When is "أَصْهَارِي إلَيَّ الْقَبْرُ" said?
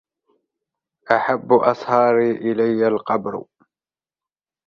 1.53-3.45